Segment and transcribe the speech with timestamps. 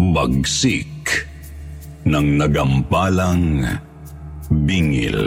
[0.00, 1.28] Bagsik
[2.08, 3.60] ng nagampalang
[4.48, 5.20] bingil.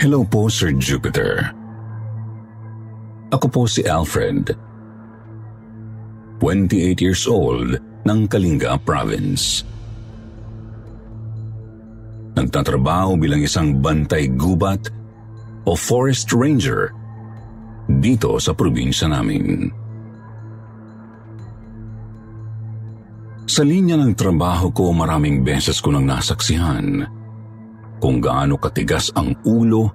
[0.00, 1.52] Hello po, Sir Jupiter.
[3.36, 4.56] Ako po si Alfred.
[6.40, 7.76] 28 years old
[8.08, 9.60] ng Kalinga Province.
[12.32, 15.01] Nagtatrabaho bilang isang bantay gubat
[15.66, 16.90] o forest ranger
[17.86, 19.70] dito sa probinsya namin.
[23.46, 27.04] Sa linya ng trabaho ko maraming beses ko nang nasaksihan
[28.00, 29.92] kung gaano katigas ang ulo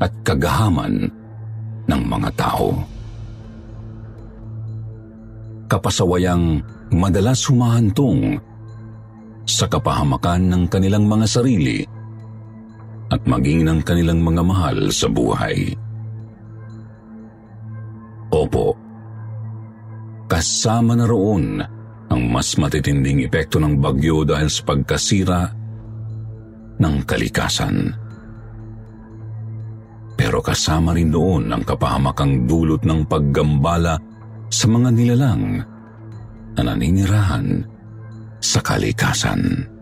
[0.00, 1.10] at kagahaman
[1.84, 2.72] ng mga tao.
[5.68, 6.64] Kapasawayang
[6.94, 8.40] madalas humahantong
[9.44, 11.84] sa kapahamakan ng kanilang mga sarili
[13.08, 15.72] at maging ng kanilang mga mahal sa buhay.
[18.28, 18.76] Opo,
[20.28, 21.64] kasama na roon
[22.08, 25.42] ang mas matitinding epekto ng bagyo dahil sa pagkasira
[26.76, 27.92] ng kalikasan.
[30.18, 33.96] Pero kasama rin doon ang kapahamakang dulot ng paggambala
[34.50, 35.62] sa mga nilalang
[36.58, 37.62] na naninirahan
[38.42, 39.77] sa kalikasan.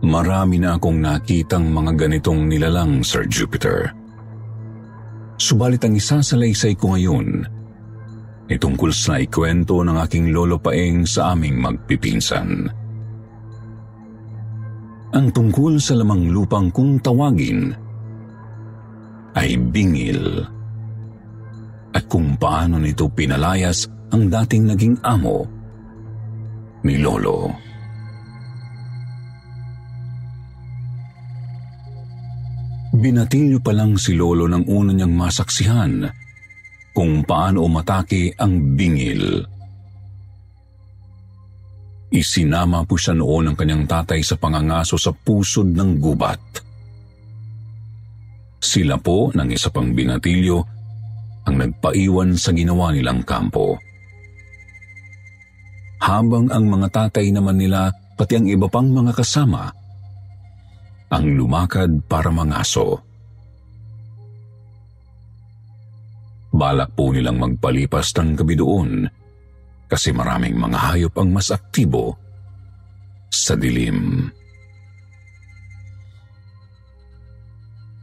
[0.00, 3.92] Marami na akong nakitang mga ganitong nilalang, Sir Jupiter.
[5.36, 7.44] Subalit ang isa sa laysay ko ngayon
[8.50, 12.66] ay tungkol sa ikwento ng aking lolo paeng sa aming magpipinsan.
[15.10, 17.74] Ang tungkol sa lamang lupang kung tawagin
[19.34, 20.42] ay bingil
[21.94, 25.46] at kung paano nito pinalayas ang dating naging amo
[26.86, 27.69] ni Lolo.
[33.00, 36.04] Binatilyo pa lang si Lolo ng una niyang masaksihan
[36.92, 39.40] kung paano umatake ang bingil.
[42.12, 46.42] Isinama po siya noon ng kanyang tatay sa pangangaso sa pusod ng gubat.
[48.60, 50.58] Sila po ng isa pang binatilyo
[51.48, 53.80] ang nagpaiwan sa ginawa nilang kampo.
[56.04, 57.88] Habang ang mga tatay naman nila
[58.20, 59.79] pati ang iba pang mga kasama
[61.10, 63.02] ang lumakad para mangaso.
[66.50, 68.90] Balak po nilang magpalipas ng gabi doon
[69.90, 72.14] kasi maraming mga hayop ang mas aktibo
[73.30, 74.30] sa dilim.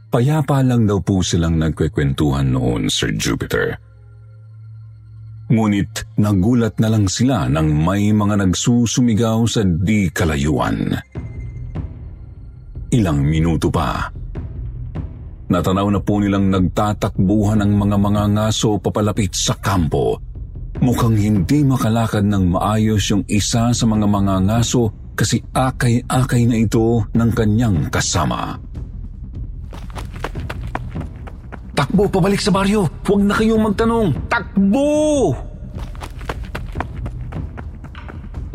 [0.08, 3.76] Payapa lang daw po silang nagkwekwentuhan noon, Sir Jupiter.
[5.52, 10.96] Ngunit nagulat na lang sila nang may mga nagsusumigaw sa di kalayuan.
[12.88, 14.08] Ilang minuto pa.
[15.48, 20.16] Natanaw na po nilang nagtatakbuhan ang mga mga ngaso papalapit sa kampo.
[20.80, 27.04] Mukhang hindi makalakad ng maayos yung isa sa mga mga ngaso kasi akay-akay na ito
[27.12, 28.56] ng kanyang kasama.
[31.76, 32.88] Takbo pabalik sa baryo!
[33.04, 34.08] Huwag na kayong magtanong!
[34.32, 34.88] Takbo!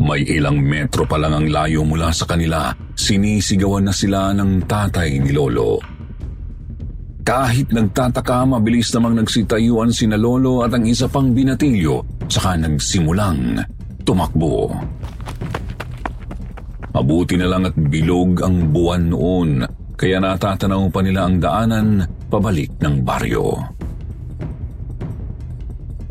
[0.04, 5.18] May ilang metro pa lang ang layo mula sa kanila, sinisigawan na sila ng tatay
[5.20, 5.78] ni Lolo.
[7.24, 13.64] Kahit nagtataka, mabilis namang nagsitayuan sina Lolo at ang isa pang binatilyo, saka nagsimulang
[14.04, 14.68] tumakbo.
[16.94, 19.50] Mabuti na lang at bilog ang buwan noon,
[19.96, 21.88] kaya natatanaw pa nila ang daanan
[22.28, 23.56] pabalik ng baryo.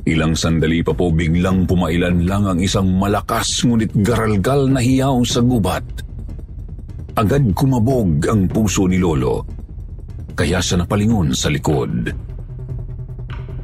[0.04, 5.40] Ilang sandali pa po biglang pumailan lang ang isang malakas ngunit garalgal na hiyaw sa
[5.40, 5.86] gubat.
[7.14, 9.46] Agad kumabog ang puso ni Lolo,
[10.34, 12.10] kaya siya napalingon sa likod.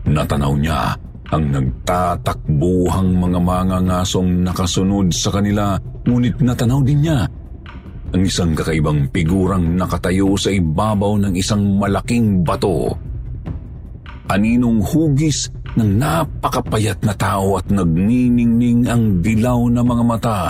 [0.05, 0.93] Natanaw niya
[1.33, 7.25] ang nagtatakbuhang mga mangangasong nakasunod sa kanila ngunit natanaw din niya
[8.09, 12.93] ang isang kakaibang figurang nakatayo sa ibabaw ng isang malaking bato.
[14.29, 20.41] Aninong hugis ng napakapayat na tao at nagniningning ang dilaw na mga mata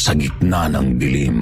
[0.00, 1.38] sa gitna ng dilim.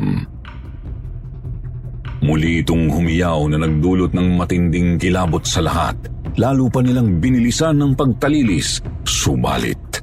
[2.19, 5.94] Muli itong humiyaw na nagdulot ng matinding kilabot sa lahat.
[6.34, 8.82] Lalo pa nilang binilisan ng pagtalilis.
[9.06, 10.02] Subalit,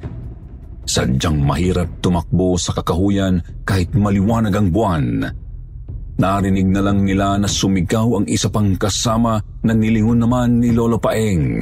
[0.88, 5.06] sadyang mahirap tumakbo sa kakahuyan kahit maliwanag ang buwan.
[6.16, 9.36] Narinig na lang nila na sumigaw ang isa pang kasama
[9.68, 11.60] na nilingon naman ni Lolo Paeng.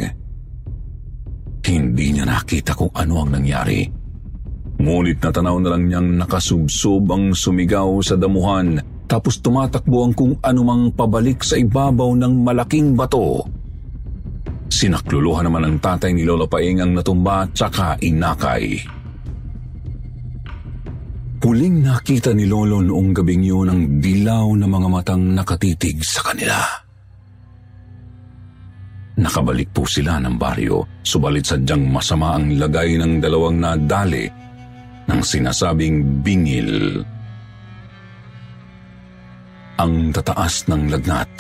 [1.65, 4.04] Hindi niya nakita kung ano ang nangyari.
[4.85, 8.77] Ngunit natanaw na lang niyang nakasubsob ang sumigaw sa damuhan
[9.09, 13.49] tapos tumatakbo ang kung anumang pabalik sa ibabaw ng malaking bato.
[14.69, 18.77] Sinakluluhan naman ng tatay ni Lolo Paeng ang natumba at saka inakay.
[21.41, 26.61] Huling nakita ni Lolo noong gabing yun ang dilaw na mga matang nakatitig sa kanila.
[29.17, 34.44] Nakabalik po sila ng baryo, subalit sadyang masama ang lagay ng dalawang nadali
[35.09, 37.03] ng sinasabing bingil.
[39.75, 41.31] Ang tataas ng lagnat,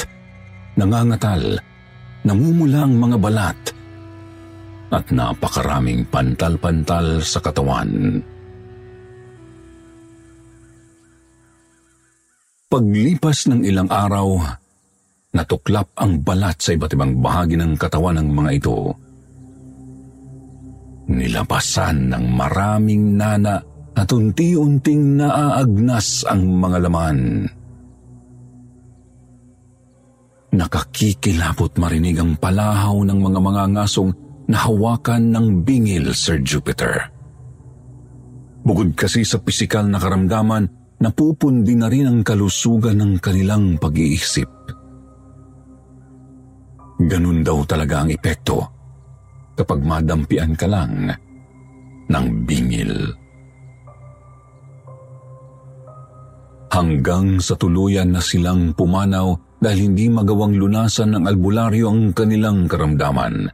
[0.75, 1.61] nangangatal,
[2.27, 3.61] namumula ang mga balat,
[4.95, 8.23] at napakaraming pantal-pantal sa katawan.
[12.71, 14.43] Paglipas ng ilang araw,
[15.31, 18.91] natuklap ang balat sa iba't ibang bahagi ng katawan ng mga ito.
[21.05, 23.61] Nilabasan ng maraming nana
[23.95, 27.19] at unti-unting naaagnas ang mga laman.
[30.55, 34.11] Nakakikilapot marinig ang palahaw ng mga mga ngasong
[34.49, 37.11] na hawakan ng bingil, Sir Jupiter.
[38.65, 44.49] Bukod kasi sa pisikal na karamdaman, napupundi na rin ang kalusugan ng kanilang pag-iisip.
[46.97, 48.74] Ganun daw talaga ang epekto
[49.55, 51.11] kapag madampian ka lang
[52.11, 52.93] ng bingil.
[56.75, 59.31] Hanggang sa tuluyan na silang pumanaw
[59.63, 63.47] dahil hindi magawang lunasan ng albularyo ang kanilang karamdaman.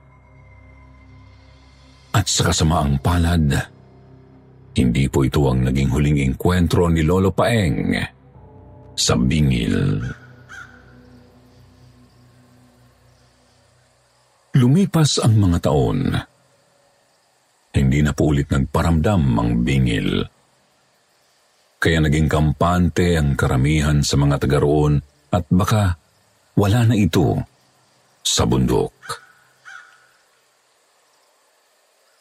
[2.17, 3.47] At sa kasamaang palad,
[4.75, 7.93] hindi po ito ang naging huling engkwentro ni Lolo Paeng
[8.97, 10.01] sa bingil.
[14.51, 16.11] Lumipas ang mga taon.
[17.71, 20.27] Hindi na po ulit nagparamdam ang bingil.
[21.79, 24.99] Kaya naging kampante ang karamihan sa mga taga roon
[25.31, 25.95] at baka
[26.59, 27.39] wala na ito
[28.27, 28.91] sa bundok.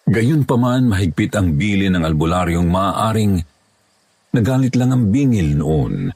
[0.05, 3.41] Gayon pa man mahigpit ang bili ng albularyong maaaring
[4.37, 6.13] nagalit lang ang bingil noon.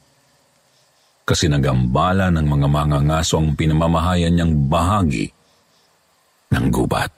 [1.26, 5.34] Kasi nagambala ng mga mangangaso ang pinamamahayan niyang bahagi
[6.54, 7.14] ng gubat.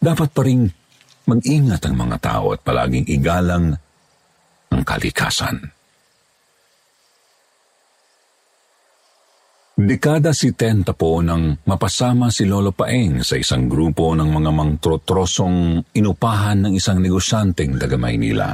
[0.00, 0.64] Dapat pa rin
[1.28, 3.76] mag-ingat ang mga tao at palaging igalang
[4.72, 5.60] ang kalikasan.
[9.80, 15.80] Dekada si Tenta po nang mapasama si Lolo Paeng sa isang grupo ng mga mangtrotrosong
[15.96, 18.52] inupahan ng isang negosyanteng taga Maynila.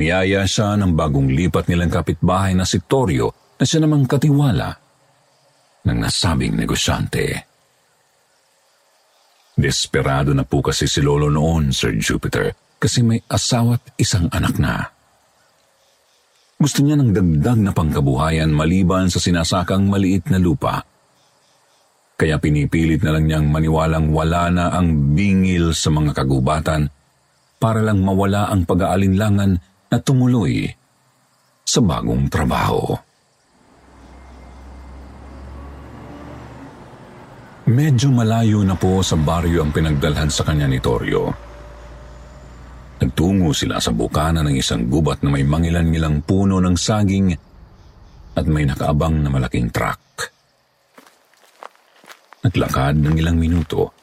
[0.00, 4.81] Niyaya siya ng bagong lipat nilang kapitbahay na si Torio na siya namang katiwala
[5.86, 7.50] ng nasabing negosyante.
[9.52, 14.90] Desperado na po kasi si Lolo noon, Sir Jupiter, kasi may asawa't isang anak na.
[16.62, 20.82] Gusto niya ng dagdag na pangkabuhayan maliban sa sinasakang maliit na lupa.
[22.14, 26.86] Kaya pinipilit na lang niyang maniwalang wala na ang bingil sa mga kagubatan
[27.58, 29.52] para lang mawala ang pag-aalinlangan
[29.90, 30.70] na tumuloy
[31.66, 32.94] sa bagong trabaho.
[37.62, 41.30] Medyo malayo na po sa baryo ang pinagdalhan sa kanya ni Torio.
[42.98, 47.30] Nagtungo sila sa bukana ng isang gubat na may mangilan-ngilang puno ng saging
[48.34, 50.02] at may nakaabang na malaking truck.
[52.42, 53.94] Naglakad ng ilang minuto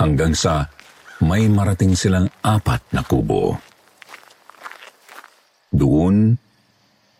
[0.00, 0.64] hanggang sa
[1.28, 3.52] may marating silang apat na kubo.
[5.68, 6.32] Doon,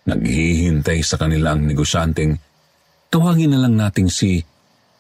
[0.08, 2.40] naghihintay sa kanilang negosyanteng
[3.12, 4.40] tawagin na lang nating si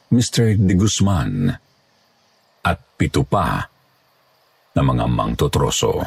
[0.08, 0.56] Mr.
[0.56, 1.52] De Guzman
[2.64, 3.60] at pito pa
[4.72, 6.00] na mga mangtotroso.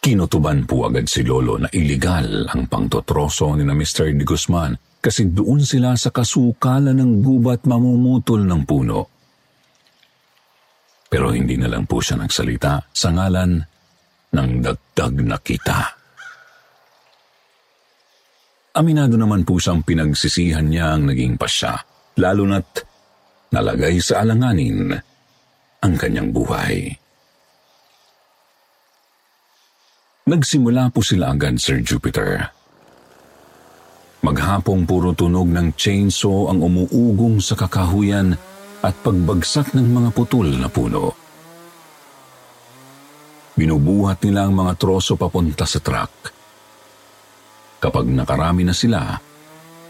[0.00, 4.12] Kinutuban po agad si Lolo na iligal ang pangtotroso ni na Mr.
[4.16, 9.00] De Guzman kasi doon sila sa kasukalan ng gubat mamumutol ng puno.
[11.12, 13.60] Pero hindi na lang po siya nagsalita sa ngalan
[14.32, 16.03] ng dagdag na kita.
[18.74, 21.78] Aminado naman po siyang pinagsisihan niya ang naging pasya,
[22.18, 22.82] lalo na't
[23.54, 24.90] nalagay sa alanganin
[25.78, 26.90] ang kanyang buhay.
[30.26, 32.50] Nagsimula po sila agad, Sir Jupiter.
[34.26, 38.34] Maghapong puro tunog ng chainsaw ang umuugong sa kakahuyan
[38.82, 41.14] at pagbagsak ng mga putol na puno.
[43.54, 46.34] Binubuhat nila ang mga troso papunta sa truck.
[47.84, 49.12] Kapag nakarami na sila,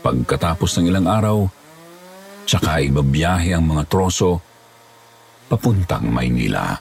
[0.03, 1.47] pagkatapos ng ilang araw,
[2.43, 4.43] tsaka ibabiyahe ang mga troso
[5.47, 6.75] papuntang Maynila.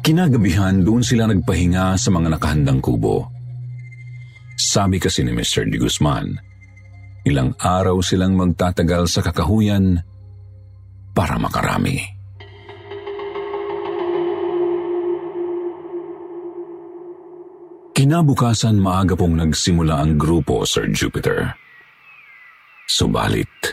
[0.00, 3.28] Kinagabihan doon sila nagpahinga sa mga nakahandang kubo.
[4.56, 5.68] Sabi kasi ni Mr.
[5.68, 6.32] De Guzman,
[7.28, 10.00] ilang araw silang magtatagal sa kakahuyan
[11.12, 12.13] para makarami.
[17.94, 21.46] Kinabukasan maaga pong nagsimula ang grupo, Sir Jupiter.
[22.90, 23.70] Subalit,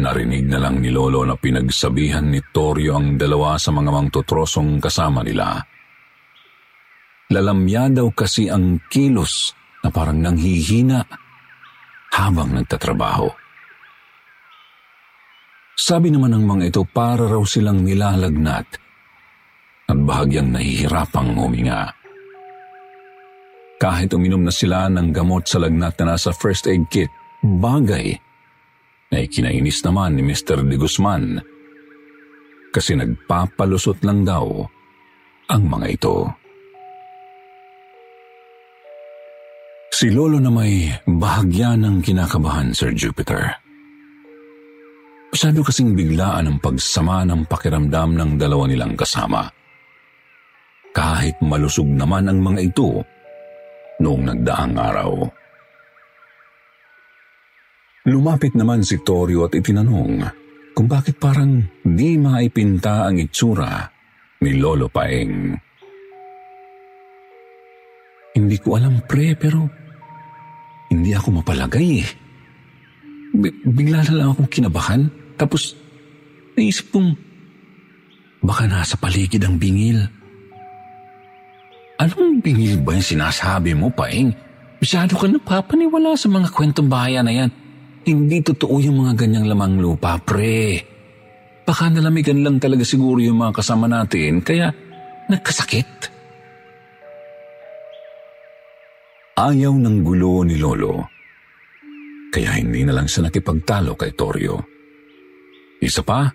[0.00, 5.20] narinig na lang ni Lolo na pinagsabihan ni Torio ang dalawa sa mga mangtotrosong kasama
[5.20, 5.60] nila.
[7.36, 9.52] Lalamya daw kasi ang kilos
[9.84, 11.04] na parang nanghihina
[12.16, 13.28] habang nagtatrabaho.
[15.76, 18.68] Sabi naman ng mga ito para raw silang nilalagnat
[19.84, 21.95] at bahagyang nahihirapang huminga.
[23.76, 27.12] Kahit uminom na sila ng gamot sa lagnat na nasa first aid kit,
[27.44, 28.16] bagay
[29.12, 30.64] na ikinainis naman ni Mr.
[30.64, 31.38] De Guzman
[32.72, 34.64] kasi nagpapalusot lang daw
[35.48, 36.28] ang mga ito.
[39.96, 43.48] Si Lolo na may bahagya ng kinakabahan, Sir Jupiter.
[45.32, 49.48] Masyado kasing biglaan ang pagsama ng pakiramdam ng dalawa nilang kasama.
[50.92, 53.00] Kahit malusog naman ang mga ito,
[54.00, 55.12] noong nagdaang araw.
[58.06, 60.22] Lumapit naman si Torio at itinanong
[60.76, 63.82] kung bakit parang di maipinta ang itsura
[64.44, 65.56] ni Lolo Paeng.
[68.36, 69.64] Hindi ko alam pre pero
[70.92, 72.08] hindi ako mapalagay eh.
[73.32, 75.74] B- bigla na lang akong kinabahan tapos
[76.54, 77.16] naisip kong
[78.44, 80.04] baka nasa paligid ang bingil.
[81.96, 84.28] Anong bingil ba yung sinasabi mo, Paing?
[84.84, 87.50] Masyado ka napapaniwala sa mga kwentong bayan na yan.
[88.04, 90.84] Hindi totoo yung mga ganyang lamang lupa, pre.
[91.64, 94.70] Baka nalamigan lang talaga siguro yung mga kasama natin, kaya
[95.32, 96.12] nagkasakit.
[99.36, 101.00] Ayaw ng gulo ni Lolo.
[102.30, 104.60] Kaya hindi na lang siya nakipagtalo kay Torio.
[105.80, 106.28] Isa pa,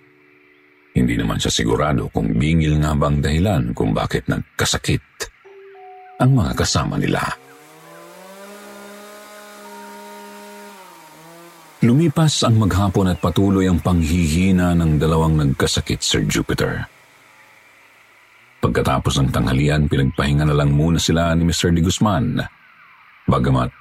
[0.98, 5.31] hindi naman siya sigurado kung bingil nga bang dahilan kung bakit nagkasakit
[6.22, 7.20] ang mga kasama nila.
[11.82, 16.86] Lumipas ang maghapon at patuloy ang panghihina ng dalawang nagkasakit, Sir Jupiter.
[18.62, 21.74] Pagkatapos ng tanghalian, pinagpahinga na lang muna sila ni Mr.
[21.74, 22.38] De Guzman,
[23.26, 23.74] bagamat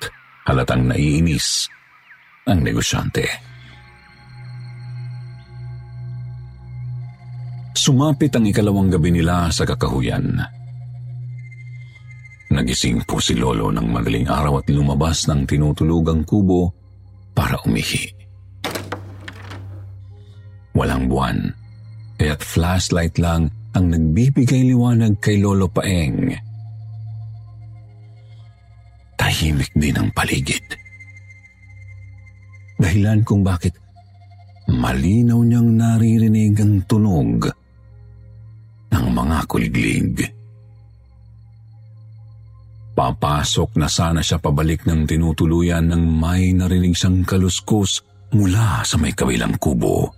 [0.49, 1.69] halatang naiinis
[2.49, 3.29] ang negosyante.
[7.77, 10.60] Sumapit ang ikalawang gabi nila sa kakahuyan.
[12.51, 16.75] Nagising po si Lolo ng madaling araw at lumabas ng tinutulugang kubo
[17.31, 18.11] para umihi.
[20.75, 21.39] Walang buwan,
[22.19, 26.35] kaya't flashlight lang ang nagbibigay liwanag kay Lolo Paeng.
[29.15, 30.65] Tahimik din ang paligid.
[32.83, 33.79] Dahilan kung bakit
[34.67, 37.47] malinaw niyang naririnig ang tunog
[38.91, 40.40] ng mga kuliglig.
[42.91, 48.03] Papasok na sana siya pabalik ng tinutuluyan nang may narinig siyang kaluskos
[48.35, 50.11] mula sa may kabilang kubo.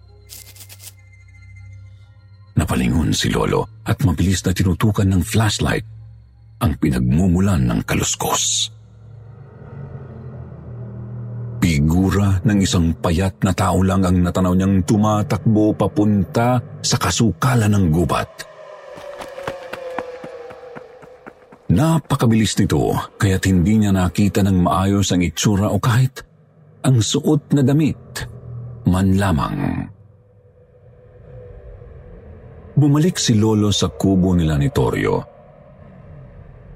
[2.52, 5.84] Napalingon si Lolo at mabilis na tinutukan ng flashlight
[6.60, 8.68] ang pinagmumulan ng kaluskos.
[11.62, 17.86] Figura ng isang payat na tao lang ang natanaw niyang tumatakbo papunta sa kasukalan ng
[17.88, 18.51] gubat.
[21.72, 26.20] Napakabilis nito kaya't hindi niya nakita ng maayos ang itsura o kahit
[26.84, 28.28] ang suot na damit
[28.84, 29.88] man lamang.
[32.76, 35.16] Bumalik si Lolo sa kubo nila ni Torio.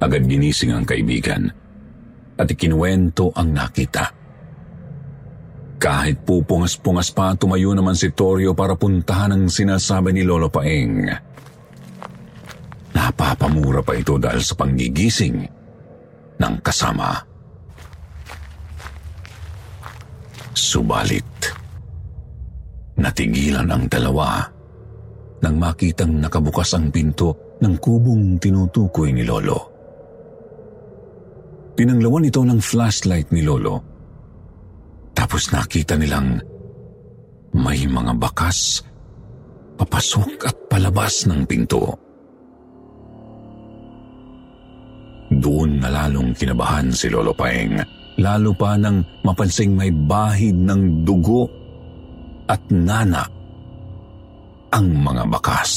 [0.01, 1.45] Agad ginising ang kaibigan
[2.37, 4.05] at ikinuwento ang nakita.
[5.77, 11.26] Kahit pupungas-pungas pa, tumayo naman si Torio para puntahan ang sinasabi ni Lolo Paeng.
[13.17, 15.41] Napapamura pa ito dahil sa panggigising
[16.37, 17.17] ng kasama.
[20.53, 21.25] Subalit,
[23.01, 24.45] natigilan ang dalawa
[25.41, 29.73] nang makitang nakabukas ang pinto ng kubong tinutukoy ni Lolo.
[31.73, 33.81] Pinanglawan ito ng flashlight ni Lolo.
[35.17, 36.41] Tapos nakita nilang
[37.57, 38.85] may mga bakas
[39.81, 42.06] papasok at palabas ng pinto.
[45.37, 47.81] Doon na lalong kinabahan si Lolo Paeng,
[48.21, 51.45] lalo pa nang mapansing may bahid ng dugo
[52.49, 53.25] at nana
[54.73, 55.73] ang mga bakas.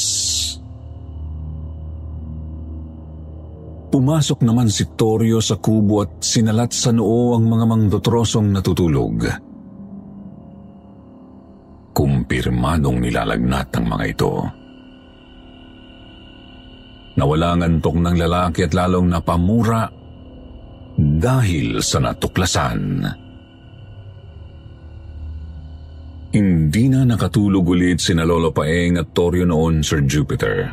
[3.89, 9.25] Pumasok naman si Torio sa kubo at sinalat sa noo ang mga mangdotrosong natutulog.
[11.89, 14.58] Kumpirmadong nilalagnat ang mga ito.
[17.19, 19.91] Nawala ang antok ng lalaki at lalong napamura
[20.95, 22.79] dahil sa natuklasan.
[26.29, 30.71] Hindi na nakatulog ulit si Lolo Paeng at Torio noon, Sir Jupiter.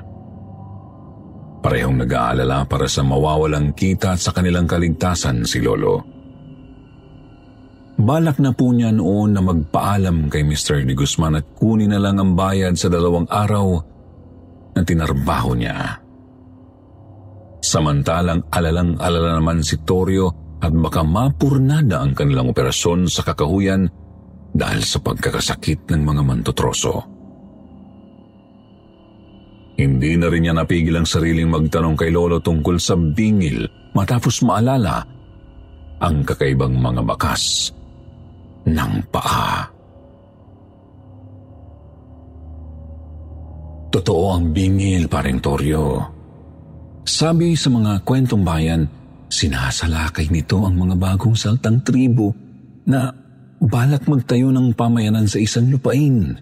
[1.67, 6.15] Parehong nag-aalala para sa mawawalang kita at sa kanilang kaligtasan si Lolo.
[7.97, 10.85] Balak na po niya noon na magpaalam kay Mr.
[10.85, 13.67] Di Guzman at kunin na lang ang bayad sa dalawang araw
[14.77, 16.06] na tinarbaho niya.
[17.61, 23.85] Samantalang alalang-alala naman si Torio at baka mapurnada ang kanilang operasyon sa kakahuyan
[24.57, 26.95] dahil sa pagkakasakit ng mga mantotroso.
[29.77, 35.05] Hindi na rin niya napigil ang sariling magtanong kay Lolo tungkol sa bingil matapos maalala
[36.01, 37.73] ang kakaibang mga bakas
[38.65, 39.69] ng paa.
[43.93, 46.16] Totoo ang bingil, paring Torio.
[47.07, 48.83] Sabi sa mga kwentong bayan,
[49.31, 52.35] sinasalakay nito ang mga bagong saltang tribo
[52.83, 53.15] na
[53.63, 56.35] balak magtayo ng pamayanan sa isang lupain.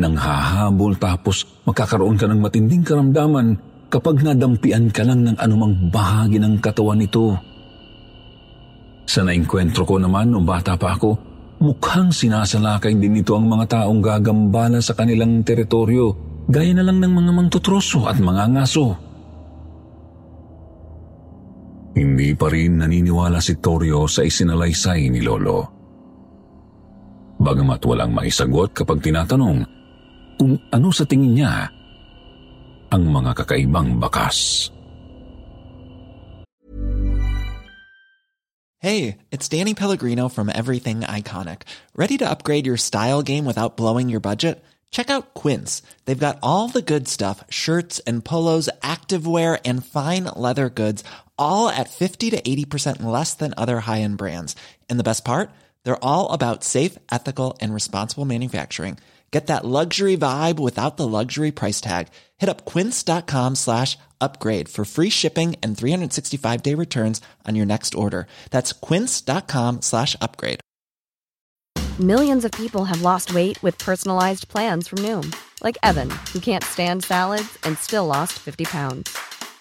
[0.00, 3.60] Nang hahabol tapos magkakaroon ka ng matinding karamdaman
[3.92, 7.36] kapag nadampian ka lang ng anumang bahagi ng katawan nito.
[9.04, 11.20] Sa nainkwentro ko naman nung bata pa ako,
[11.60, 16.16] mukhang sinasalakay din nito ang mga taong gagambala sa kanilang teritoryo,
[16.48, 19.07] gaya na lang ng mga mangtutroso at mga ngaso.
[21.98, 25.66] Hindi pa rin naniniwala si Torio sa isinalaysay ni Lolo.
[27.42, 29.66] Bagamat walang maisagot kapag tinatanong
[30.38, 31.66] kung ano sa tingin niya
[32.94, 34.70] ang mga kakaibang bakas.
[38.78, 41.66] Hey, it's Danny Pellegrino from Everything Iconic.
[41.98, 44.62] Ready to upgrade your style game without blowing your budget?
[44.94, 45.82] Check out Quince.
[46.06, 51.02] They've got all the good stuff shirts and polos, activewear, and fine leather goods
[51.38, 54.54] all at 50 to 80% less than other high-end brands.
[54.88, 55.50] And the best part?
[55.84, 58.98] They're all about safe, ethical, and responsible manufacturing.
[59.30, 62.08] Get that luxury vibe without the luxury price tag.
[62.38, 68.26] Hit up quince.com slash upgrade for free shipping and 365-day returns on your next order.
[68.50, 70.60] That's quince.com slash upgrade.
[72.00, 75.34] Millions of people have lost weight with personalized plans from Noom.
[75.62, 79.27] Like Evan, who can't stand salads and still lost 50 pounds.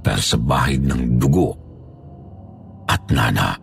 [0.00, 1.56] dahil sa bahid ng dugo
[2.88, 3.56] at nana.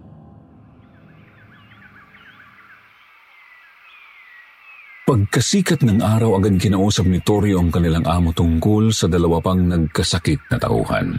[5.07, 10.51] Pagkasikat ng araw agad kinausap ni Torio ang kanilang amo tungkol sa dalawa pang nagkasakit
[10.51, 11.15] na tauhan.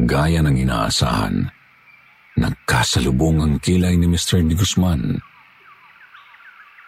[0.00, 1.44] Gaya ng inaasahan,
[2.40, 4.40] nagkasalubong ang kilay ni Mr.
[4.40, 5.20] Di Guzman.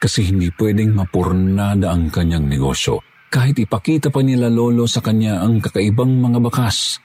[0.01, 5.57] Kasi hindi pwedeng mapurnada ang kanyang negosyo kahit ipakita pa nila lolo sa kanya ang
[5.57, 7.01] kakaibang mga bakas,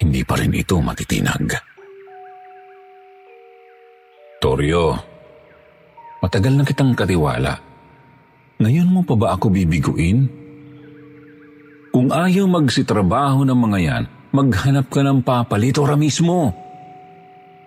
[0.00, 1.60] hindi pa rin ito matitinag.
[4.40, 4.96] Torio,
[6.24, 7.52] matagal na kitang katiwala.
[8.64, 10.24] Ngayon mo pa ba ako bibiguin?
[11.92, 16.48] Kung ayaw magsitrabaho ng mga yan, maghanap ka ng papalit ora mismo.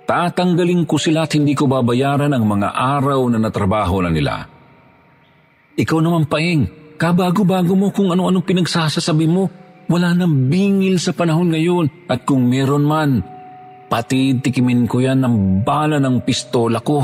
[0.09, 4.35] Tatanggalin ko sila at hindi ko babayaran ang mga araw na natrabaho na nila.
[5.77, 9.51] Ikaw naman, Paeng, Kabago-bago mo kung ano-anong pinagsasasabi mo.
[9.91, 13.19] Wala nang bingil sa panahon ngayon at kung meron man,
[13.91, 17.03] pati tikimin ko yan ng bala ng pistola ko.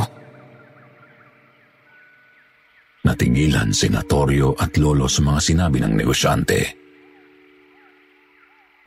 [3.04, 6.60] Natigilan si Natorio at Lolo sa mga sinabi ng negosyante.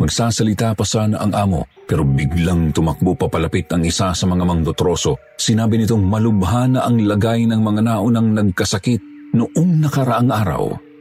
[0.01, 5.21] Magsasalita pa sana ang amo pero biglang tumakbo papalapit ang isa sa mga mangdotroso.
[5.37, 10.92] Sinabi nitong malubha na ang lagay ng mga naunang nagkasakit noong nakaraang araw.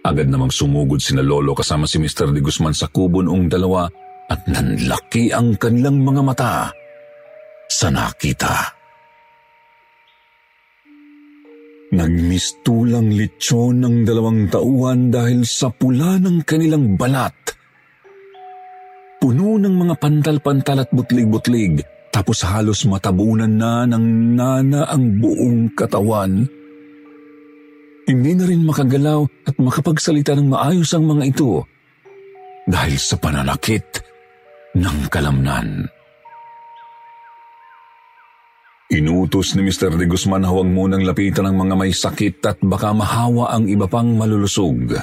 [0.00, 2.32] Agad namang sumugod sina Lolo kasama si Mr.
[2.32, 3.84] De Guzman sa kubo noong dalawa
[4.32, 6.54] at nanlaki ang kanilang mga mata
[7.68, 8.80] sa nakita.
[11.90, 17.34] Nagmistulang lechon ng dalawang tauhan dahil sa pula ng kanilang balat.
[19.20, 21.82] Puno ng mga pantal-pantal at butlig-butlig,
[22.14, 24.06] tapos halos matabunan na ng
[24.38, 26.59] nana ang buong katawan.
[28.08, 31.66] Hindi na rin makagalaw at makapagsalita ng maayos ang mga ito
[32.70, 33.86] dahil sa pananakit
[34.78, 35.90] ng kalamnan.
[38.90, 39.94] Inutos ni Mr.
[39.94, 44.18] De Guzman huwag munang lapitan ng mga may sakit at baka mahawa ang iba pang
[44.18, 44.98] malulusog.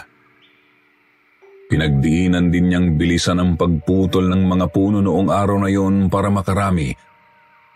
[1.67, 6.91] Pinagdiinan din niyang bilisan ang pagputol ng mga puno noong araw na yon para makarami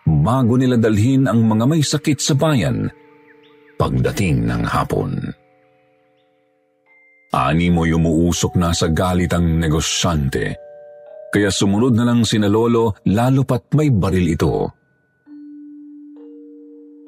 [0.07, 2.89] bago nila dalhin ang mga may sakit sa bayan
[3.81, 5.17] pagdating ng hapon.
[7.33, 10.53] Ani mo yumuusok na sa galit ang negosyante,
[11.33, 14.53] kaya sumunod na lang sina Lolo lalo pat may baril ito.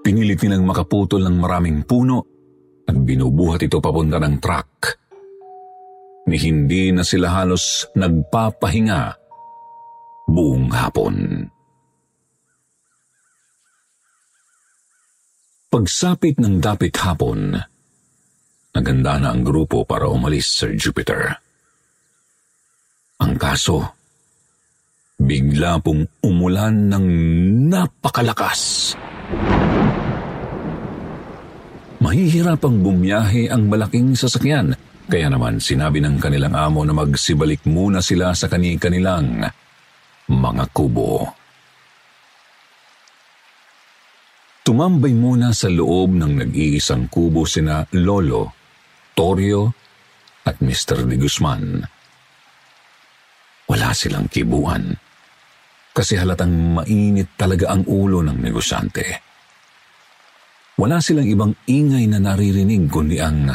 [0.02, 2.18] Pinilit nilang makaputol ng maraming puno
[2.90, 4.74] at binubuhat ito papunta ng truck.
[6.26, 9.02] Ni hindi na sila halos nagpapahinga
[10.26, 11.46] buong hapon.
[15.74, 17.58] Pagsapit ng dapit hapon,
[18.78, 21.34] naganda na ang grupo para umalis, Sir Jupiter.
[23.18, 23.82] Ang kaso,
[25.18, 27.06] bigla pong umulan ng
[27.74, 28.94] napakalakas.
[32.06, 34.78] Mahihirapang bumiyahe ang malaking sasakyan,
[35.10, 39.42] kaya naman sinabi ng kanilang amo na magsibalik muna sila sa kani-kanilang
[40.30, 41.43] mga kubo.
[44.64, 48.56] Tumambay muna sa loob ng nag-iisang kubo sina Lolo,
[49.12, 49.68] Torio,
[50.48, 51.04] at Mr.
[51.04, 51.84] De Guzman.
[53.68, 54.96] Wala silang kibuan
[55.92, 59.04] kasi halatang mainit talaga ang ulo ng negosyante.
[60.80, 63.52] Wala silang ibang ingay na naririnig kundi ang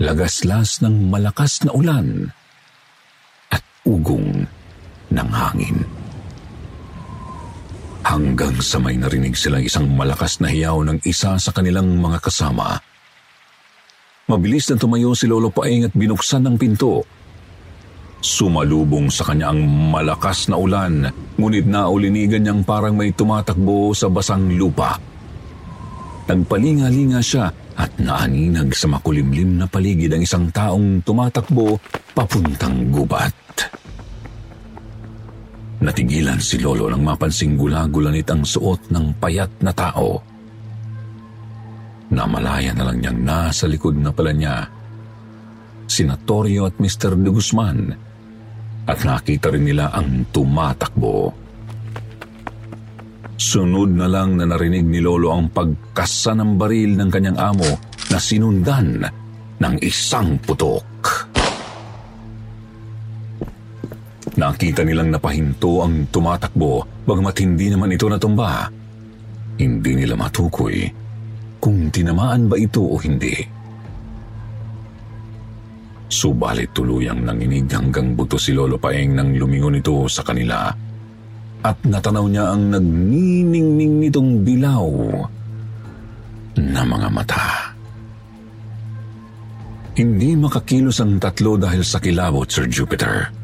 [0.00, 2.32] lagaslas ng malakas na ulan
[3.52, 4.48] at ugong
[5.12, 5.84] ng hangin.
[8.08, 12.80] Hanggang sa may narinig silang isang malakas na hiyaw ng isa sa kanilang mga kasama.
[14.32, 17.04] Mabilis na tumayo si Lolo Paeng at binuksan ng pinto.
[18.24, 19.60] Sumalubong sa kanya ang
[19.92, 21.04] malakas na ulan,
[21.36, 24.96] ngunit naulinigan niyang parang may tumatakbo sa basang lupa.
[26.32, 31.76] Nagpalinga-linga siya at naaninag sa makulimlim na paligid ang isang taong tumatakbo
[32.16, 33.36] papuntang gubat.
[35.78, 40.18] Natigilan si Lolo nang mapansing gulagulanit ang suot ng payat na tao.
[42.10, 44.66] Namalaya na lang niyang nasa likod na pala niya
[45.88, 47.16] sina Torio at Mr.
[47.16, 47.80] De Guzman
[48.88, 51.32] at nakita rin nila ang tumatakbo.
[53.38, 57.70] Sunod na lang na narinig ni Lolo ang pagkasa ng baril ng kanyang amo
[58.10, 59.06] na sinundan
[59.62, 61.37] ng isang putok.
[64.38, 68.70] Nakita nilang napahinto ang tumatakbo, bagamat hindi naman ito natumba.
[69.58, 70.86] Hindi nila matukoy
[71.58, 73.34] kung tinamaan ba ito o hindi.
[76.06, 80.70] Subalit tuluyang nanginig hanggang buto si Lolo Paeng nang lumingon ito sa kanila
[81.58, 84.86] at natanaw niya ang nagniningning nitong dilaw
[86.62, 87.46] na mga mata.
[89.98, 93.37] Hindi makakilos ang tatlo dahil sa kilabot, Sir Jupiter.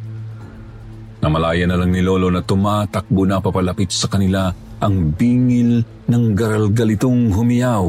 [1.25, 4.53] Namalaya na lang ni Lolo na tumatakbo na papalapit sa kanila
[4.85, 7.89] ang bingil ng garalgalitong humiyaw.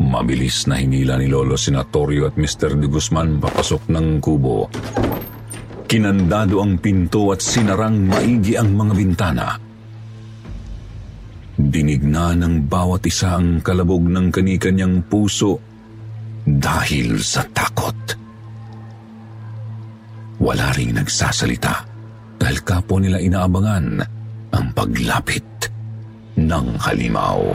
[0.00, 2.80] Mabilis na hinila ni Lolo Senatorio at Mr.
[2.80, 4.72] De Guzman papasok ng kubo.
[5.84, 9.46] Kinandado ang pinto at sinarang maigi ang mga bintana.
[11.60, 15.60] Dinig na ng bawat isa ang kalabog ng kanikanyang puso
[16.48, 18.27] dahil sa takot.
[20.48, 21.84] Wala ring nagsasalita
[22.40, 24.00] dahil kapo nila inaabangan
[24.48, 25.44] ang paglapit
[26.40, 27.52] ng halimaw.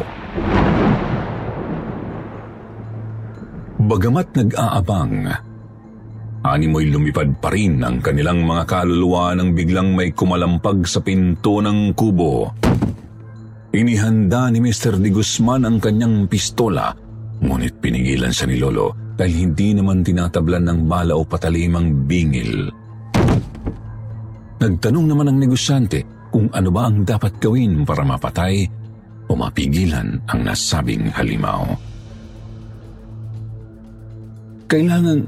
[3.82, 5.26] Bagamat nag-aabang,
[6.46, 11.98] animoy lumipad pa rin ang kanilang mga kaluluwa nang biglang may kumalampag sa pinto ng
[11.98, 12.54] kubo.
[13.74, 15.02] Inihanda ni Mr.
[15.02, 16.94] Di Guzman ang kanyang pistola,
[17.42, 22.83] ngunit pinigilan siya ni Lolo dahil hindi naman tinatablan ng bala o patalimang bingil.
[24.64, 28.64] Nagtanong naman ang negosyante kung ano ba ang dapat gawin para mapatay
[29.28, 31.68] o mapigilan ang nasabing halimaw.
[34.72, 35.20] Kailangan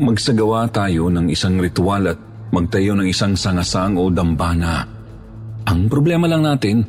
[0.00, 4.88] magsagawa tayo ng isang ritual at magtayo ng isang sangasang o dambana.
[5.68, 6.80] Ang problema lang natin,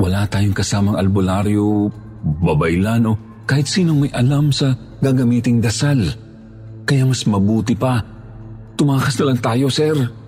[0.00, 1.92] wala tayong kasamang albularyo,
[2.40, 4.72] babaylan o kahit sinong may alam sa
[5.04, 6.00] gagamiting dasal.
[6.88, 8.00] Kaya mas mabuti pa,
[8.80, 10.19] tumakas na lang tayo, sir.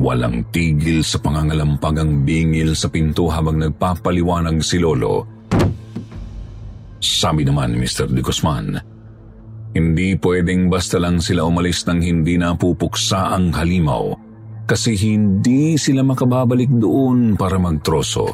[0.00, 5.28] Walang tigil sa pangangalampag ang bingil sa pinto habang nagpapaliwanag si Lolo.
[6.96, 8.08] Sabi naman ni Mr.
[8.08, 8.80] De Guzman,
[9.76, 14.16] hindi pwedeng basta lang sila umalis nang hindi napupuksa ang halimaw
[14.64, 18.24] kasi hindi sila makababalik doon para magtroso.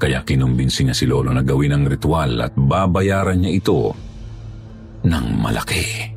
[0.00, 3.92] Kaya kinumbinsi niya si Lolo na gawin ang ritual at babayaran niya ito
[5.04, 6.13] ng malaki.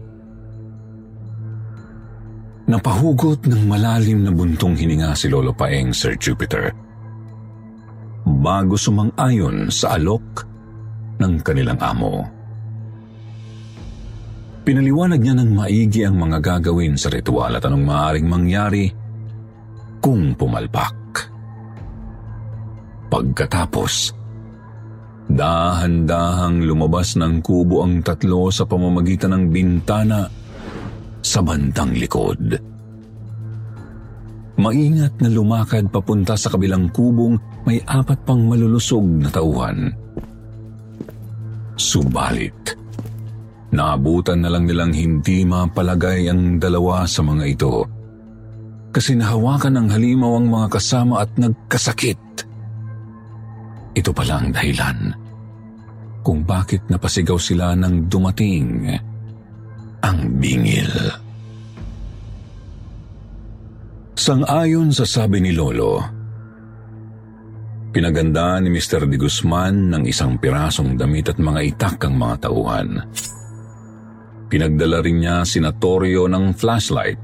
[2.67, 6.75] Napahugot ng malalim na buntong hininga si Lolo Paeng, Sir Jupiter.
[8.27, 10.43] Bago sumang-ayon sa alok
[11.15, 12.27] ng kanilang amo.
[14.67, 18.91] Pinaliwanag niya ng maigi ang mga gagawin sa ritual at anong maaaring mangyari
[20.03, 21.31] kung pumalpak.
[23.07, 24.11] Pagkatapos,
[25.31, 30.27] dahan-dahang lumabas ng kubo ang tatlo sa pamamagitan ng bintana
[31.27, 32.55] sa bandang likod.
[34.57, 37.35] Maingat na lumakad papunta sa kabilang kubong
[37.67, 39.91] may apat pang malulusog na tauhan.
[41.77, 42.77] Subalit,
[43.67, 47.83] Naabutan na lang nilang hindi mapalagay ang dalawa sa mga ito.
[48.95, 52.47] Kasi nahawakan ng halimaw ang mga kasama at nagkasakit.
[53.93, 54.99] Ito pala ang dahilan
[56.23, 58.87] kung bakit napasigaw sila nang dumating
[60.07, 60.87] ang bingil.
[64.15, 65.99] Sang-ayon sa sabi ni Lolo,
[67.91, 69.03] pinaganda ni Mr.
[69.03, 72.89] De Guzman ng isang pirasong damit at mga itak ang mga tauhan.
[74.47, 77.19] Pinagdala rin niya sinatorio ng flashlight,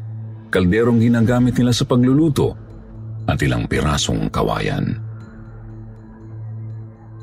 [0.52, 2.52] kalderong ginagamit nila sa pagluluto,
[3.24, 5.00] at ilang pirasong kawayan.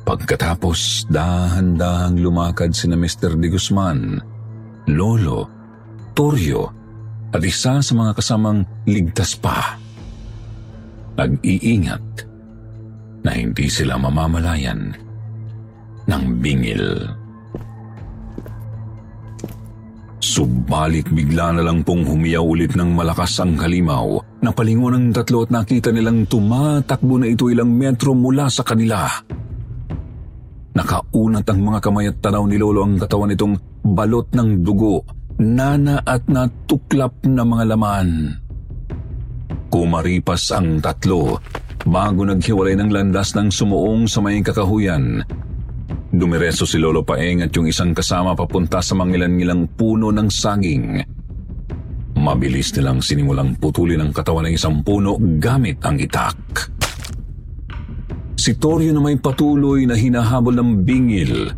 [0.08, 3.36] Pagkatapos, dahan-dahang lumakad sina Mr.
[3.36, 4.18] De Guzman,
[4.88, 5.48] Lolo,
[6.16, 6.62] Toryo,
[7.30, 9.76] at isa sa mga kasamang ligtas pa.
[11.20, 12.04] Nag-iingat
[13.20, 14.96] na hindi sila mamamalayan
[16.08, 16.84] ng bingil.
[20.20, 24.20] Subalit bigla na lang pong humiyaw ulit ng malakas ang halimaw.
[24.44, 29.08] Napalingon ang tatlo at nakita nilang tumatakbo na ito ilang metro mula sa kanila.
[30.76, 35.04] Nakaunat ang mga kamay at tanaw ni Lolo ang katawan nitong balot ng dugo,
[35.40, 38.08] nana at natuklap na mga laman.
[39.70, 41.38] Kumaripas ang tatlo
[41.86, 45.24] bago naghiwalay ng landas ng sumuong sa may kakahuyan
[46.10, 50.98] Dumireso si Lolo Paeng at yung isang kasama papunta sa mangilan-ngilang puno ng saging.
[52.18, 56.66] Mabilis nilang sinimulang putulin ang katawan ng isang puno gamit ang itak.
[58.34, 61.54] Si Torio na may patuloy na hinahabol ng bingil.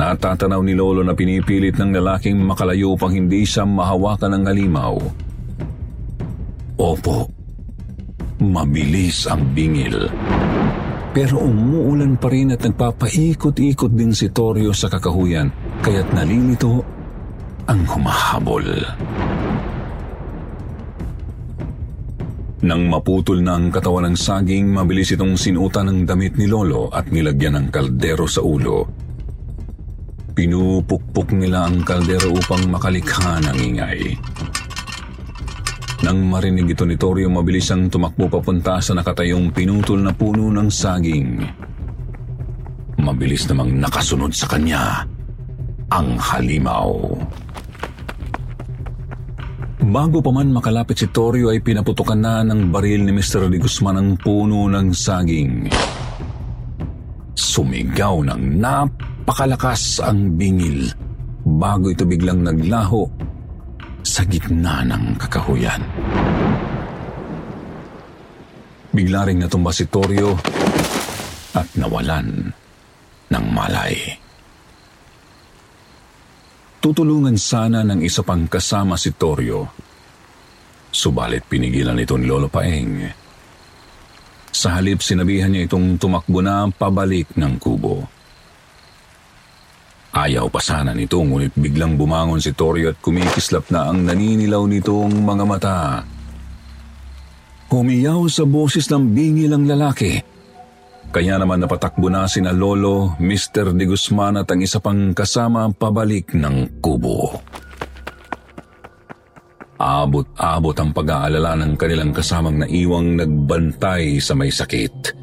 [0.00, 4.96] Natatanaw ni Lolo na pinipilit ng lalaking makalayo pang hindi siya mahawakan ng halimaw.
[6.80, 7.28] Opo,
[8.40, 10.08] mabilis ang bingil.
[11.12, 15.52] Pero umuulan pa rin at nagpapaikot-ikot din si Torio sa kakahuyan
[15.84, 16.80] kaya't nalilito
[17.68, 18.64] ang humahabol.
[22.64, 27.12] Nang maputol na ang katawan ng saging, mabilis itong sinutan ng damit ni Lolo at
[27.12, 28.99] nilagyan ng kaldero sa ulo.
[30.40, 34.16] Pinupukpok nila ang kaldero upang makalikha ng ingay.
[36.00, 40.72] Nang marinig ito ni Torio, mabilis ang tumakbo papunta sa nakatayong pinutol na puno ng
[40.72, 41.44] saging.
[43.04, 45.04] Mabilis namang nakasunod sa kanya
[45.92, 46.88] ang halimaw.
[49.92, 53.44] Bago pa man makalapit si Torio ay pinaputukan na ng baril ni Mr.
[53.52, 55.68] De Guzman ang puno ng saging.
[57.36, 59.19] Sumigaw ng napakalakas
[60.02, 60.90] ang bingil
[61.46, 63.06] bago ito biglang naglaho
[64.02, 65.82] sa gitna ng kakahuyan.
[68.90, 70.34] Bigla ring natumba si Torio
[71.54, 72.50] at nawalan
[73.30, 73.94] ng malay.
[76.82, 79.62] Tutulungan sana ng isa pang kasama si Torio.
[80.90, 83.06] Subalit pinigilan ito ni Lolo Paeng.
[84.50, 88.19] Sa halip sinabihan niya itong tumakbo na pabalik ng kubo.
[90.10, 95.22] Ayaw pa sana nito ngunit biglang bumangon si Torio at kumikislap na ang naninilaw nitong
[95.22, 95.78] mga mata.
[97.70, 100.18] Humiyaw sa boses ng bingil ang lalaki.
[101.14, 103.70] Kaya naman napatakbo na sina Lolo, Mr.
[103.70, 107.38] De Guzman at ang isa pang kasama pabalik ng kubo.
[109.78, 115.14] Abot-abot ang pag-aalala ng kanilang kasamang naiwang nagbantay sa may sakit.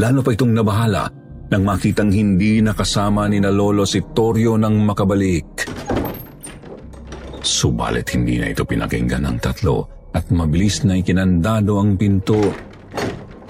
[0.00, 1.21] Lalo pa itong nabahala
[1.52, 5.68] nang makitang hindi nakasama ni na Lolo si Torio nang makabalik.
[7.44, 12.40] Subalit hindi na ito pinakinggan ng tatlo at mabilis na ikinandado ang pinto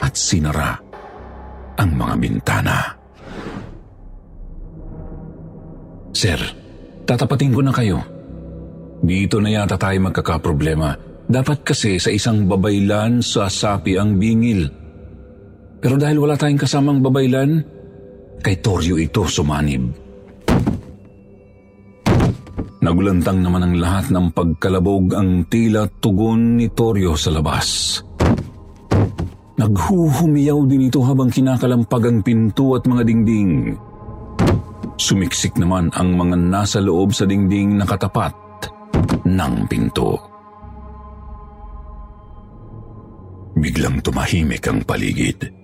[0.02, 0.74] at sinara
[1.78, 2.78] ang mga bintana.
[6.10, 6.42] Sir,
[7.06, 8.02] tatapatin ko na kayo.
[8.98, 10.98] Dito na yata tayo magkakaproblema.
[11.30, 14.66] Dapat kasi sa isang babaylan sa sapi ang bingil.
[15.78, 17.81] Pero dahil wala tayong kasamang babaylan,
[18.42, 19.86] Kay Toryo ito sumanib.
[22.82, 28.02] Nagulantang naman ang lahat ng pagkalabog ang tila tugon ni Toryo sa labas.
[29.62, 33.78] Naghuhumiyaw din ito habang kinakalampag ang pinto at mga dingding.
[34.98, 38.34] Sumiksik naman ang mga nasa loob sa dingding na katapat
[39.22, 40.18] ng pinto.
[43.54, 45.61] Biglang tumahimik ang paligid.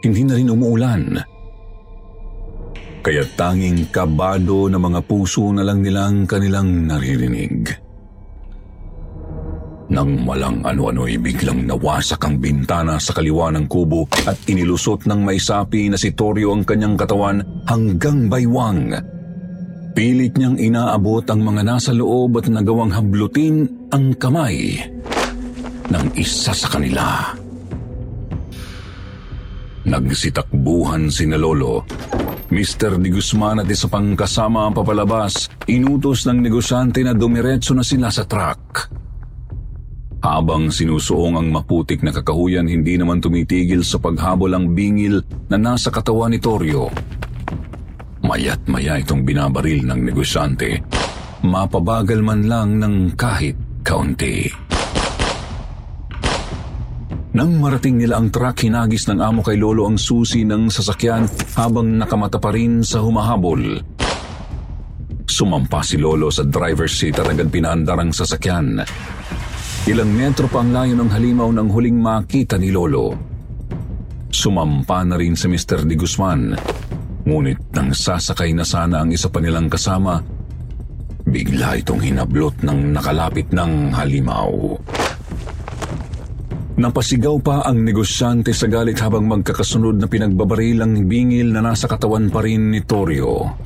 [0.00, 1.04] Hindi na rin umuulan.
[3.00, 7.72] Kaya tanging kabado na mga puso na lang nilang kanilang naririnig.
[9.90, 15.40] Nang walang ano-ano'y biglang nawasak ang bintana sa kaliwa ng kubo at inilusot ng may
[15.40, 18.94] sapi na si Torio ang kanyang katawan hanggang baywang.
[19.90, 24.78] Pilit niyang inaabot ang mga nasa loob at nagawang hablutin ang kamay
[25.90, 27.34] ng isa sa kanila.
[29.90, 31.82] Nagsitakbuhan si na Lolo.
[32.54, 32.94] Mr.
[33.02, 38.06] Di Guzman at isa pang kasama ang papalabas, inutos ng negosyante na dumiretso na sila
[38.06, 38.86] sa truck.
[40.22, 45.90] Habang sinusuong ang maputik na kakahuyan, hindi naman tumitigil sa paghabol ang bingil na nasa
[45.90, 46.86] katawan ni Torio.
[48.22, 50.86] Mayat maya itong binabaril ng negosyante.
[51.42, 54.69] Mapabagal man lang ng kahit kaunti.
[57.40, 61.24] Nang marating nila ang truck, hinagis ng amo kay Lolo ang susi ng sasakyan
[61.56, 63.80] habang nakamata pa rin sa humahabol.
[65.24, 68.84] Sumampa si Lolo sa driver's seat at agad pinaandar ang sasakyan.
[69.88, 73.16] Ilang metro pa ang layo ng halimaw nang huling makita ni Lolo.
[74.28, 75.88] Sumampa na rin si Mr.
[75.88, 76.52] Di Guzman.
[77.24, 80.20] Ngunit nang sasakay na sana ang isa pa nilang kasama,
[81.24, 84.76] bigla itong hinablot ng nakalapit ng halimaw.
[86.78, 92.30] Napasigaw pa ang negosyante sa galit habang magkakasunod na pinagbabaril ang bingil na nasa katawan
[92.30, 93.58] pa rin ni Torio.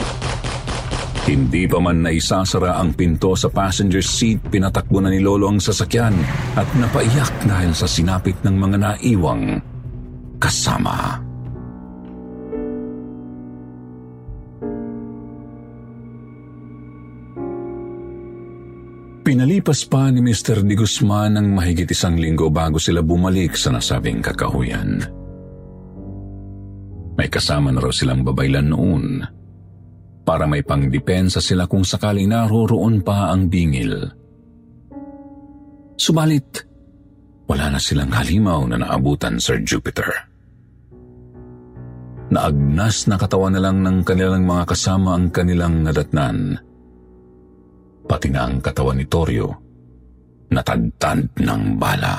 [1.24, 6.12] Hindi pa man naisasara ang pinto sa passenger seat, pinatakbo na ni Lolo ang sasakyan
[6.52, 9.56] at napaiyak dahil sa sinapit ng mga naiwang
[10.36, 11.16] kasama.
[19.34, 20.62] Pinalipas pa ni Mr.
[20.62, 25.02] Di Guzman ng mahigit isang linggo bago sila bumalik sa nasabing kakahuyan.
[27.18, 29.26] May kasama na raw silang babaylan noon
[30.22, 34.06] para may pangdepensa sila kung sakaling naroroon pa ang bingil.
[35.98, 36.62] Subalit,
[37.50, 40.14] wala na silang halimaw na naabutan, Sir Jupiter.
[42.30, 46.62] Naagnas na katawan na lang ng kanilang mga kasama ang kanilang nadatnan
[48.04, 49.64] pati na ang katawan ni Torio
[50.54, 52.14] natadtad ng bala.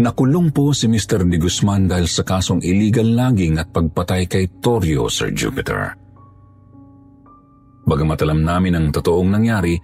[0.00, 1.28] Nakulong po si Mr.
[1.28, 5.92] Di Guzman dahil sa kasong illegal logging at pagpatay kay Torio, Sir Jupiter.
[7.84, 9.76] Bagamat alam namin ang totoong nangyari,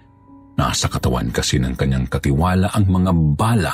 [0.57, 3.73] nasa katawan kasi ng kanyang katiwala ang mga bala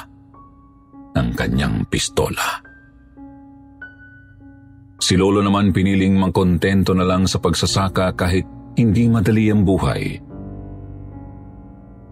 [1.15, 2.72] ng kanyang pistola.
[5.03, 8.47] Si Lolo naman piniling mangkontento na lang sa pagsasaka kahit
[8.79, 10.15] hindi madali ang buhay.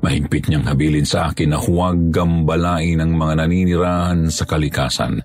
[0.03, 5.23] Mahigpit niyang habilin sa akin na huwag gambalain ang mga naninirahan sa kalikasan.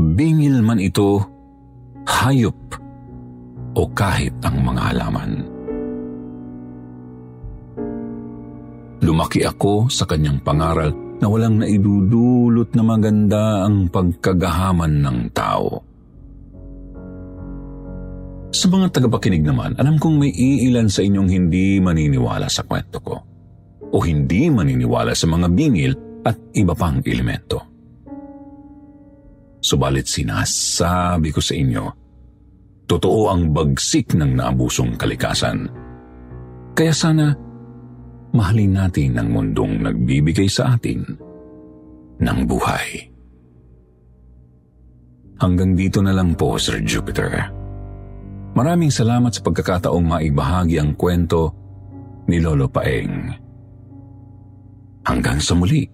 [0.00, 1.20] Bingil man ito,
[2.08, 2.56] hayop,
[3.76, 5.32] o kahit ang mga halaman.
[9.04, 15.95] Lumaki ako sa kanyang pangaral na walang naidudulot na maganda ang pagkagahaman ng tao.
[18.54, 23.16] Sa mga tagapakinig naman, alam kong may iilan sa inyong hindi maniniwala sa kwento ko
[23.90, 25.92] o hindi maniniwala sa mga bingil
[26.26, 27.58] at iba pang elemento.
[29.62, 31.84] Subalit sinasabi ko sa inyo,
[32.86, 35.66] totoo ang bagsik ng naabusong kalikasan.
[36.76, 37.34] Kaya sana
[38.30, 41.02] mahalin natin ang mundong nagbibigay sa atin
[42.20, 43.10] ng buhay.
[45.36, 47.55] Hanggang dito na lang po, Sir Jupiter.
[48.56, 51.52] Maraming salamat sa pagkakataong maibahagi ang kwento
[52.24, 53.28] ni Lolo Paeng.
[55.04, 55.84] Hanggang sa muli,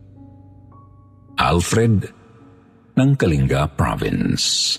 [1.42, 2.06] Alfred
[2.94, 4.78] ng Kalinga Province.